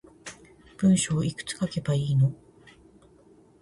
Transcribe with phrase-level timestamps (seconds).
[0.77, 2.33] 文章いくつ書けばいいの